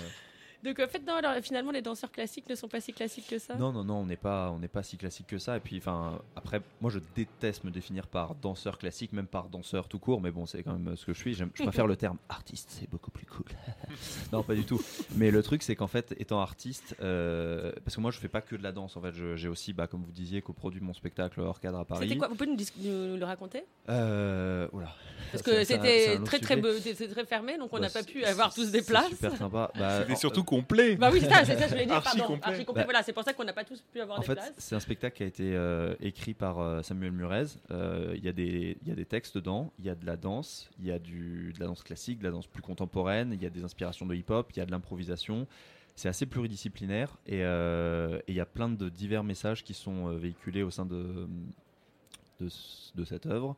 [0.66, 3.38] Donc en fait, non, alors, finalement, les danseurs classiques ne sont pas si classiques que
[3.38, 3.54] ça.
[3.54, 5.56] Non, non, non, on n'est pas, on n'est pas si classique que ça.
[5.56, 9.86] Et puis, enfin, après, moi, je déteste me définir par danseur classique, même par danseur
[9.88, 10.20] tout court.
[10.20, 11.34] Mais bon, c'est quand même ce que je suis.
[11.34, 13.46] J'aime- Je préfère le terme artiste, c'est beaucoup plus cool.
[14.32, 14.80] non, pas du tout.
[15.14, 18.40] Mais le truc, c'est qu'en fait, étant artiste, euh, parce que moi, je fais pas
[18.40, 18.96] que de la danse.
[18.96, 21.84] En fait, Je- j'ai aussi, bah, comme vous disiez, coproduit mon spectacle hors cadre à
[21.84, 22.08] Paris.
[22.08, 22.26] C'était quoi?
[22.28, 23.64] Vous pouvez nous, dis- nous le raconter?
[23.88, 24.92] Euh, oula.
[25.30, 27.68] Parce que c'est- c'est un- c'était c'est un long très très, c'était très fermé, donc
[27.72, 29.08] on Bah, n'a pas c'est- pu avoir tous des c'est places.
[29.10, 29.70] super sympa.
[29.78, 30.96] Bah, C'était surtout complet.
[30.96, 31.94] Bah oui, c'est ça, c'est ça, je voulais dire.
[31.94, 32.52] Archi pardon, complet.
[32.52, 32.82] archi complet.
[32.82, 34.52] Bah, voilà, c'est pour ça qu'on n'a pas tous pu avoir En des fait, places.
[34.58, 37.44] c'est un spectacle qui a été euh, écrit par euh, Samuel Murez.
[37.70, 40.04] Euh, Il y, a des- il y a des textes dedans, il y a de
[40.06, 43.30] la danse, il y a du, de la danse classique, de la danse plus contemporaine,
[43.32, 45.46] il y a des inspirations de hip-hop, il y a de l'improvisation.
[45.94, 50.62] C'est assez pluridisciplinaire et euh, il y a plein de divers messages qui sont véhiculés
[50.62, 51.26] au sein de,
[52.40, 53.56] de, ce- de cette œuvre.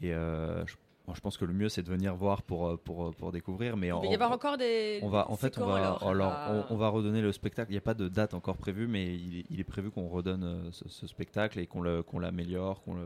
[0.00, 0.74] Et euh, je,
[1.06, 3.76] bon, je pense que le mieux, c'est de venir voir pour, euh, pour, pour découvrir.
[3.76, 4.98] Mais Il va y avoir encore des.
[5.02, 6.66] on va, en fait, on va, alors alors, Ah.
[6.70, 7.70] on, on va redonner le spectacle.
[7.70, 10.08] Il n'y a pas de date encore prévue, mais il est, il est prévu qu'on
[10.08, 12.96] redonne euh, ce, ce spectacle et qu'on l'améliore, qu'on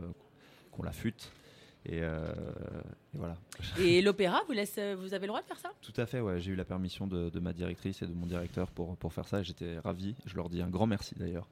[0.71, 1.31] qu'on l'affûte.
[1.85, 2.27] Et, euh,
[3.15, 3.37] et voilà.
[3.79, 5.71] Et l'opéra, vous, laisse, vous avez le droit de faire ça?
[5.81, 6.39] Tout à fait, ouais.
[6.41, 9.27] J'ai eu la permission de, de ma directrice et de mon directeur pour, pour faire
[9.27, 9.41] ça.
[9.43, 10.15] J'étais ravi.
[10.25, 11.47] Je leur dis un grand merci d'ailleurs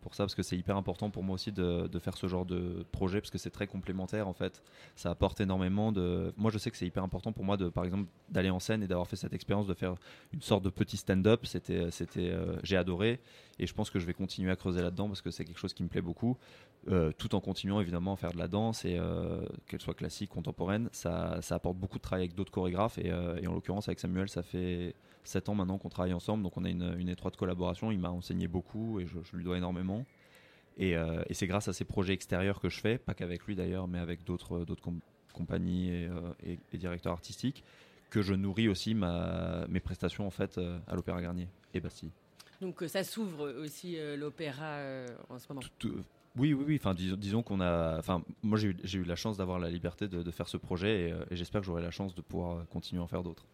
[0.00, 2.84] pour ça parce que c'est hyper important pour moi aussi de, faire ce genre de
[2.92, 4.62] projet parce que c'est très complémentaire en fait.
[4.96, 6.32] Ça apporte énormément de.
[6.36, 8.82] Moi, je sais que c'est hyper important pour moi de, par exemple, d'aller en scène
[8.82, 9.94] et d'avoir fait cette expérience de faire
[10.32, 11.46] une sorte de petit stand-up.
[11.46, 13.20] C'était, c'était, euh, j'ai adoré
[13.58, 15.72] et je pense que je vais continuer à creuser là-dedans parce que c'est quelque chose
[15.72, 16.36] qui me plaît beaucoup.
[16.88, 20.28] Euh, tout en continuant évidemment à faire de la danse et euh, qu'elle soit classique,
[20.28, 23.88] contemporaine, ça, ça apporte beaucoup de travail avec d'autres chorégraphes et, euh, et en l'occurrence
[23.88, 27.08] avec Samuel, ça fait 7 ans maintenant qu'on travaille ensemble, donc on a une, une
[27.08, 27.90] étroite collaboration.
[27.90, 30.04] Il m'a enseigné beaucoup et je, je lui dois énormément.
[30.76, 33.88] Et, et c'est grâce à ces projets extérieurs que je fais, pas qu'avec lui d'ailleurs,
[33.88, 35.00] mais avec d'autres com-
[35.32, 35.88] compagnies
[36.44, 37.64] et, directeurs artistiques,
[38.10, 42.10] que je nourris aussi ma, mes prestations en fait à l'Opéra Garnier et Bastille.
[42.60, 45.60] Donc ça s'ouvre aussi euh, l'opéra euh, en ce moment.
[45.78, 46.02] Tout-
[46.36, 46.80] oui, oui, oui.
[46.80, 47.96] Enfin, disons, qu'on a.
[47.98, 51.24] Enfin, moi, j'ai eu, la chance d'avoir la liberté de, faire ce projet et, euh,
[51.30, 53.44] et j'espère que j'aurai la chance de pouvoir euh, continuer à en faire d'autres.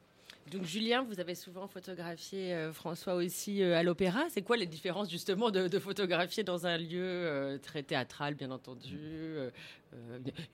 [0.51, 4.25] Donc Julien, vous avez souvent photographié euh, François aussi à l'opéra.
[4.31, 8.99] C'est quoi les différences justement de, photographier dans un lieu très théâtral, bien entendu,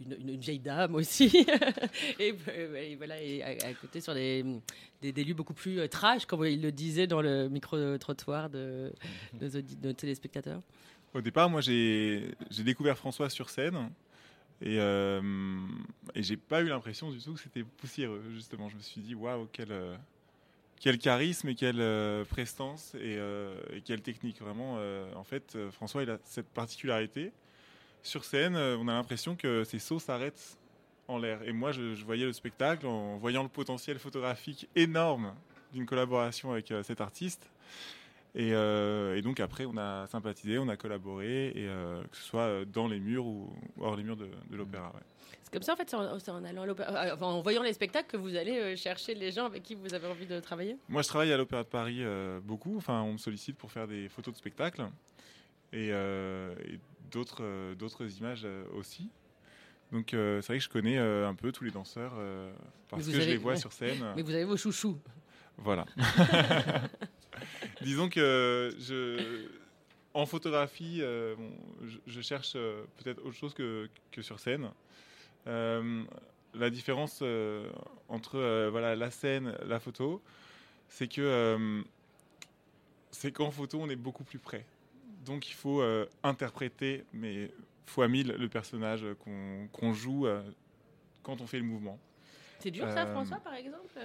[0.00, 1.46] une, vieille dame aussi,
[2.18, 2.34] et,
[2.96, 4.44] voilà, et à, côté sur des,
[5.00, 8.92] des, lieux beaucoup plus trash, comme il le disait dans le micro-trottoir de,
[9.40, 10.60] de, de nos téléspectateurs.
[11.16, 13.90] Au départ, moi, j'ai découvert François sur scène.
[14.60, 15.22] Et, euh,
[16.14, 18.68] et j'ai pas eu l'impression du tout que c'était poussiéreux, justement.
[18.68, 19.96] Je me suis dit, waouh, quel, euh,
[21.00, 24.42] charisme et quelle euh, prestance et, euh, et quelle technique.
[24.42, 24.78] Vraiment,
[25.14, 27.32] en fait, François, il a cette particularité.
[28.02, 30.58] Sur scène, on a l'impression que ses sauts s'arrêtent
[31.08, 31.42] en l'air.
[31.44, 35.34] Et moi, je, je voyais le spectacle en voyant le potentiel photographique énorme
[35.72, 37.48] d'une collaboration avec cet artiste.
[38.38, 42.22] Et, euh, et donc après, on a sympathisé, on a collaboré, et euh, que ce
[42.22, 44.92] soit euh, dans les murs ou hors les murs de, de l'opéra.
[44.94, 45.00] ouais.
[45.42, 48.08] C'est comme ça, en fait, c'est en, allant à l'opéra- enfin, en voyant les spectacles
[48.10, 50.76] que vous allez chercher les gens avec qui vous avez envie de travailler?
[50.90, 52.76] Moi, je travaille à l'Opéra de Paris euh, beaucoup.
[52.76, 54.82] Enfin, on me sollicite pour faire des photos de spectacles
[55.72, 56.78] et, euh, et
[57.10, 59.08] d'autres euh, d'autres images euh, aussi.
[59.92, 62.14] Donc c'est vrai que je connais un peu tous les danseurs
[62.88, 64.04] parce que je les vois sur scène.
[64.16, 64.98] Mais vous avez vos chouchous.
[65.58, 65.86] Voilà.
[67.82, 69.48] Disons que je,
[70.14, 74.70] en photographie, je, cherche peut-être autre chose que, que sur scène.
[75.46, 77.22] la différence
[78.08, 80.22] entre voilà, la scène, la photo,
[80.88, 81.84] c'est que
[83.16, 84.64] c'est qu'en photo, on est beaucoup plus près.
[85.24, 87.50] Donc il faut euh, interpréter, mais
[87.86, 89.04] fois mille, le personnage
[89.72, 90.42] qu'on joue euh,
[91.22, 91.98] quand on fait le mouvement.
[92.60, 93.98] C'est dur ça, euh, François, par exemple?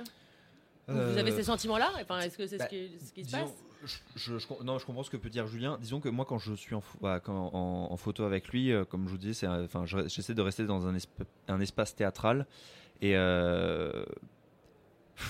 [0.87, 1.91] Vous avez ces sentiments-là?
[2.01, 3.49] Enfin, Est-ce que c'est ce, bah, qui, se passe?
[4.15, 5.77] je, non, je comprends ce que peut dire Julien.
[5.81, 9.17] Disons que moi, quand je suis en, bah, en, photo avec lui, comme je vous
[9.17, 10.97] disais, enfin, j'essaie de rester dans un,
[11.47, 12.45] un espace théâtral.
[13.01, 13.15] Et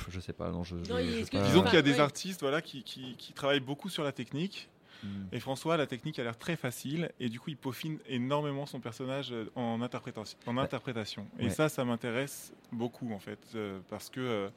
[0.09, 0.75] je sais pas, non, je.
[0.75, 4.69] Disons qu'il y a des artistes voilà, qui, qui, travaillent beaucoup sur la technique.
[5.03, 5.23] Hmm.
[5.31, 8.79] Et François, la technique a l'air très facile et du coup, il peaufine énormément son
[8.79, 10.37] personnage en interprétation.
[10.45, 11.25] En interprétation.
[11.39, 14.49] Et ça, ça m'intéresse beaucoup en fait, euh, parce que euh,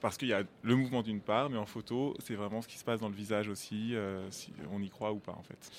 [0.00, 2.78] parce qu'il y a le mouvement d'une part, mais en photo, c'est vraiment ce qui
[2.78, 5.70] se passe dans le visage aussi, euh, si on y croit ou pas en fait.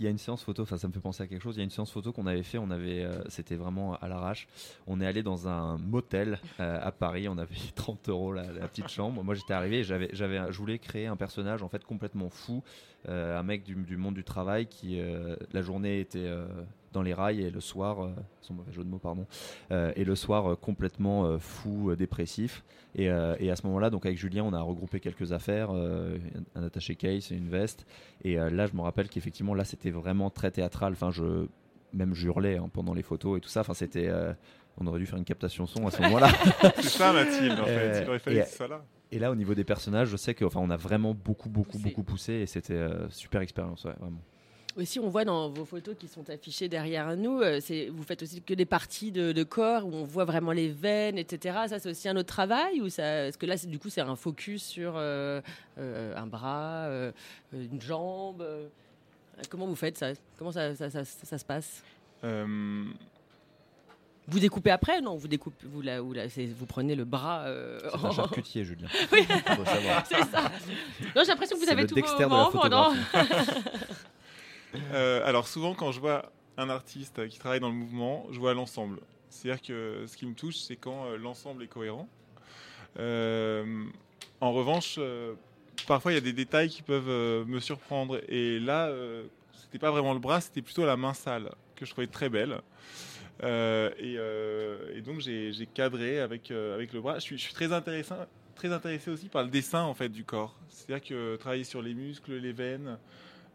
[0.00, 1.56] Il y a une séance photo, ça me fait penser à quelque chose.
[1.56, 4.08] Il y a une séance photo qu'on avait fait, on avait, euh, c'était vraiment à
[4.08, 4.46] l'arrache.
[4.86, 8.88] On est allé dans un motel euh, à Paris, on avait 30 euros la, petite
[8.88, 9.22] chambre.
[9.22, 12.62] Moi j'étais arrivé, j'avais, j'avais, je voulais créer un personnage en fait complètement fou,
[13.06, 15.00] un mec du, monde du travail qui
[15.52, 16.28] la journée était
[16.92, 19.26] dans les rails et le soir, euh, son mauvais jeu de mots, pardon,
[19.70, 22.64] euh, et le soir euh, complètement fou, dépressif.
[22.94, 26.96] Et, et, à ce moment-là, donc avec Julien, on a regroupé quelques affaires, un attaché
[26.96, 27.86] case, une veste.
[28.24, 30.94] Et là, je me rappelle qu'effectivement, là, c'était vraiment très théâtral.
[30.94, 31.46] Enfin, je
[31.92, 33.60] même hurlais hein, pendant les photos et tout ça.
[33.60, 34.10] Enfin, c'était
[34.78, 36.28] on aurait dû faire une captation son à ce moment-là.
[36.76, 38.02] c'est ça Mathilde, en fait.
[38.02, 38.84] Il aurait fallu que ça là.
[39.12, 41.78] Et là, au niveau des personnages, je sais que, enfin, on a vraiment beaucoup, beaucoup,
[41.78, 44.22] beaucoup poussé et c'était super expérience, vraiment.
[44.78, 47.58] Aussi, on voit dans vos photos qui sont affichées derrière nous, euh,
[47.90, 51.58] vous faites aussi que des parties de, corps où on voit vraiment les veines, etc.
[51.66, 54.14] Ça, c'est aussi un autre travail ou ça, Est-ce que là, du coup, c'est un
[54.14, 55.40] focus sur euh,
[55.78, 56.88] euh, un bras,
[57.52, 58.46] une jambe
[59.50, 60.12] Comment vous faites ça?
[60.38, 61.82] Comment ça, ça, se passe?
[62.22, 62.86] Vous
[64.38, 65.00] découpez après?
[65.00, 66.14] Non, vous découpez, vous, là, vous,
[66.56, 67.46] vous prenez le bras.
[67.80, 68.86] c'est un charcutier, Julien.
[69.12, 69.26] oui,
[70.04, 70.52] c'est ça.
[71.16, 72.92] j'ai l'impression que vous avez tout vos pendant.
[74.74, 78.54] Euh, alors souvent quand je vois un artiste qui travaille dans le mouvement, je vois
[78.54, 79.00] l'ensemble.
[79.30, 82.08] C'est-à-dire que ce qui me touche, c'est quand euh, l'ensemble est cohérent.
[82.98, 83.84] Euh,
[84.40, 84.98] en revanche,
[85.86, 88.20] parfois il y a des détails qui peuvent me surprendre.
[88.28, 88.90] Et là,
[89.52, 92.60] c'était pas vraiment le bras, c'était plutôt la main sale que je trouvais très belle.
[93.42, 97.16] Et, donc j'ai cadré avec, avec le bras.
[97.16, 98.16] Je suis, je suis très, intéressant,
[98.54, 100.56] très intéressé aussi par le dessin en fait du corps.
[100.68, 102.98] C'est-à-dire que travailler sur les muscles, les veines.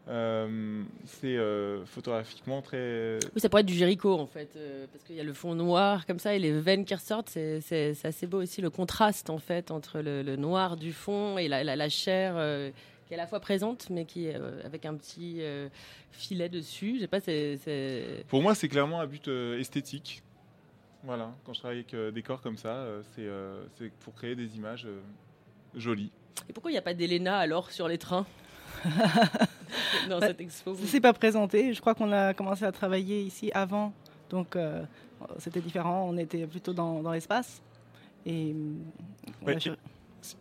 [0.06, 3.18] Euh, c'est euh, photographiquement très.
[3.34, 5.54] Oui, ça pourrait être du Jericho en fait, euh, parce qu'il y a le fond
[5.54, 7.30] noir comme ça et les veines qui ressortent.
[7.30, 11.64] C'est assez beau aussi le contraste en fait entre le, noir du fond et la,
[11.64, 12.34] la, chair
[13.06, 15.40] qui est à la fois présente mais qui est avec un petit
[16.10, 16.96] filet dessus.
[16.96, 18.24] Je sais pas, c'est.
[18.28, 20.22] Pour moi, c'est clairement un but esthétique.
[21.02, 23.28] Voilà, quand je travaille avec des corps comme ça, c'est
[24.00, 24.86] pour créer des images
[25.74, 26.10] jolies.
[26.48, 28.26] Et pourquoi il n'y a pas d'Elena alors sur les trains?
[30.08, 31.72] dans bah, cette expo C'est pas présenté.
[31.72, 33.92] Je crois qu'on a commencé à travailler ici avant,
[34.30, 34.84] donc euh,
[35.38, 36.06] c'était différent.
[36.08, 37.62] On était plutôt dans, dans l'espace.
[38.26, 38.54] Et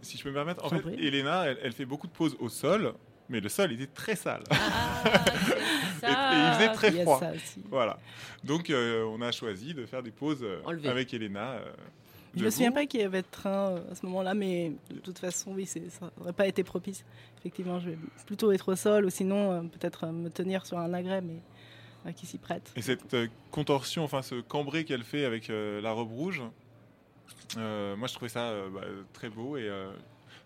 [0.02, 2.94] si, je peux me permettre, en fait, Elena, elle, fait beaucoup de pauses au sol,
[3.30, 4.44] mais le sol était très sale.
[4.50, 5.04] Ah,
[6.04, 7.20] et, il faisait très froid.
[7.70, 7.98] Voilà.
[8.44, 11.60] Donc euh, on a choisi de faire des pauses euh, avec Elena.
[12.36, 15.00] Je ne me souviens pas qu'il y avait de train à ce moment-là, mais de
[15.00, 15.80] toute façon, oui, ça
[16.18, 17.06] n'aurait pas été propice
[17.44, 20.80] effectivement, je vais plutôt être au sol ou sinon euh, peut-être euh, me tenir sur
[20.80, 21.42] un agrès, mais
[22.06, 22.72] euh, qui s'y prête.
[22.78, 23.16] Et cette
[23.52, 26.42] contorsion, enfin ce cambré qu'elle fait avec la robe rouge,
[27.58, 29.70] moi je trouvais ça bah, très beau et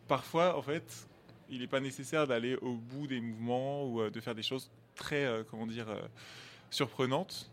[0.08, 1.08] parfois en fait
[1.50, 5.28] il n'est pas nécessaire d'aller au bout des mouvements ou de faire des choses très
[5.50, 5.88] comment dire
[6.70, 7.50] surprenantes.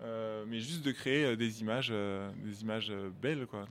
[0.00, 3.66] Mais juste de créer des images, des images belles, quoi.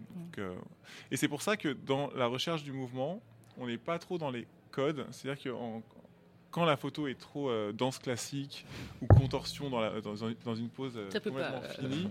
[1.12, 3.22] et c'est pour ça que dans la recherche du mouvement,
[3.58, 5.06] on n'est pas trop dans les code.
[5.12, 5.50] C'est-à-dire que
[6.52, 8.66] quand la photo est trop euh, danse classique
[9.02, 12.08] ou contorsion dans, la, dans, une pose euh, complètement euh, finie,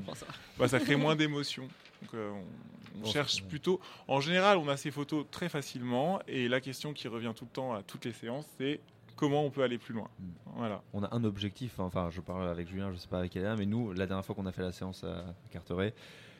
[0.58, 1.68] bah, ça crée moins d'émotion.
[2.02, 2.20] Donc
[3.02, 3.80] on, cherche plutôt.
[4.08, 7.50] En général, on a ces photos très facilement et la question qui revient tout le
[7.50, 8.80] temps à toutes les séances, c'est
[9.16, 10.08] comment on peut aller plus loin.
[10.18, 10.32] Hmm.
[10.56, 10.82] Voilà.
[10.92, 11.78] On a un objectif.
[11.78, 14.34] Enfin, je parle avec Julien, je sais pas avec elle, mais nous, la dernière fois
[14.34, 15.94] qu'on a fait la séance à Carteret,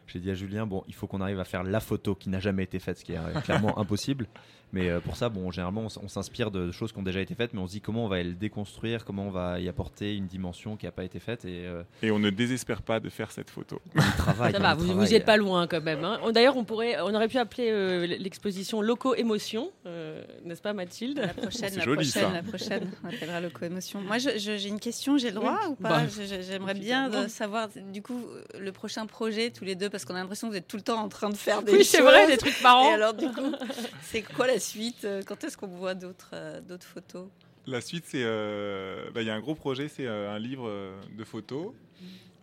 [0.06, 2.40] j'ai dit à Julien, bon, il faut qu'on arrive à faire la photo qui n'a
[2.40, 4.26] jamais été faite, ce qui est euh, clairement impossible.
[4.72, 7.54] Mais euh, pour ça, bon, généralement, on, s'inspire de choses qui ont déjà été faites,
[7.54, 10.26] mais on se dit comment on va le déconstruire, comment on va y apporter une
[10.26, 11.44] dimension qui n'a pas été faite.
[11.44, 13.80] Et, euh, Et on ne désespère pas de faire cette photo.
[13.94, 14.52] on y travaille.
[14.52, 15.06] Ça va, vous, travaille.
[15.06, 16.04] vous y êtes pas loin quand même.
[16.04, 16.18] hein.
[16.34, 21.18] D'ailleurs, on pourrait, on aurait pu appeler euh, l'exposition Loco Émotion, euh, n'est-ce pas, Mathilde?
[21.20, 22.32] La prochaine, C'est la joli, prochaine, ça.
[22.32, 22.90] la prochaine.
[23.04, 24.00] On appellera locomotion.
[24.00, 26.00] Moi, je- je- j'ai une question, j'ai le droit ou pas?
[26.00, 26.06] Bah,
[26.42, 28.20] J'aimerais bien savoir, du coup,
[28.58, 30.82] le prochain projet, tous les deux, parce qu'on a l'impression que vous êtes tout le
[30.82, 31.86] temps en train de faire des Oui, choses.
[31.88, 32.90] c'est vrai, des trucs marrants.
[32.90, 33.52] Et alors, du coup,
[34.02, 37.28] c'est quoi la suite Euh, Quand est-ce qu'on voit d'autres euh, d'autres photos?
[37.66, 38.22] La suite, c'est.
[38.24, 40.70] euh, bah, Il y a un gros projet, c'est euh, un livre
[41.16, 41.72] de photos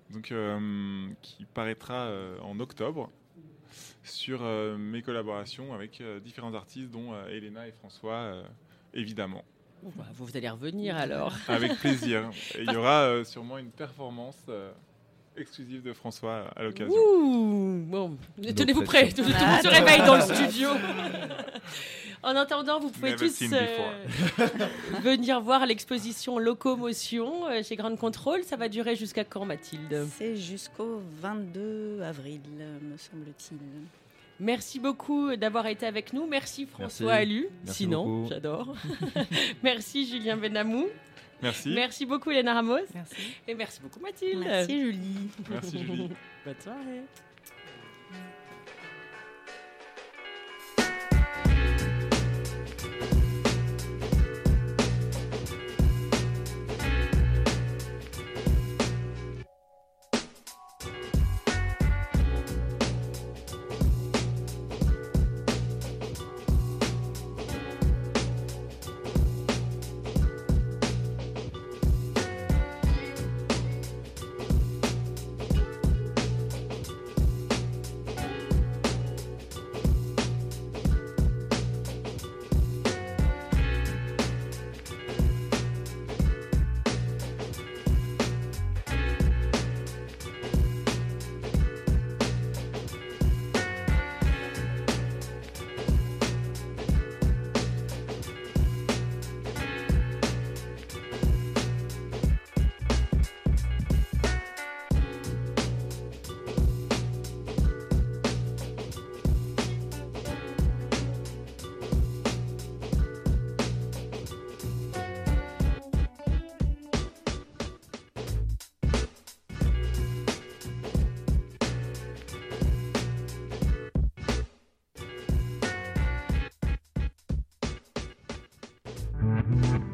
[0.10, 3.10] donc, euh, qui paraîtra euh, en octobre
[4.04, 8.44] sur euh, mes collaborations avec euh, différents artistes, dont euh, Elena et François, euh,
[8.94, 9.44] évidemment.
[9.96, 11.34] Bah, vous allez revenir alors.
[11.48, 12.30] Avec plaisir.
[12.56, 14.72] Et il y aura euh, sûrement une performance euh,
[15.38, 16.94] exclusive de François à l'occasion.
[16.94, 18.18] Ouh, bon,
[18.56, 20.70] tenez-vous prêts, tout, le monde se réveille dans le studio.
[22.24, 24.48] En attendant, vous pouvez Never tous euh,
[25.02, 28.44] venir voir l'exposition Locomotion euh, chez Grande Contrôle.
[28.46, 30.08] Ça va durer jusqu'à quand, Mathilde?
[30.18, 33.58] C'est jusqu'au 22 avril, euh, me semble-t-il.
[34.40, 36.26] Merci beaucoup d'avoir été avec nous.
[36.26, 37.22] Merci François Merci.
[37.22, 37.50] Alu.
[37.66, 38.30] Merci Sinon, beaucoup.
[38.30, 38.74] j'adore.
[39.64, 40.88] merci Julien Benamou.
[41.44, 41.70] Merci.
[41.74, 42.78] Merci beaucoup Léna Ramos.
[42.94, 43.16] Merci.
[43.48, 44.40] Et merci beaucoup Mathilde.
[44.40, 45.30] Merci Julie.
[45.50, 46.10] Merci Julie.
[46.46, 47.02] Bonne soirée.